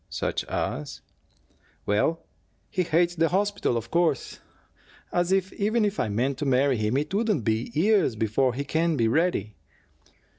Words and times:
"Such 0.09 0.43
as" 0.45 1.01
"Well, 1.85 2.25
he 2.71 2.81
HATES 2.81 3.17
the 3.17 3.29
hospital, 3.29 3.77
of 3.77 3.91
course. 3.91 4.39
As 5.11 5.31
if, 5.31 5.53
even 5.53 5.85
if 5.85 5.99
I 5.99 6.09
meant 6.09 6.39
to 6.39 6.45
marry 6.47 6.77
him, 6.77 6.97
it 6.97 7.13
wouldn't 7.13 7.43
be 7.43 7.71
years 7.75 8.15
before 8.15 8.55
he 8.55 8.63
can 8.63 8.97
be 8.97 9.07
ready." 9.07 9.53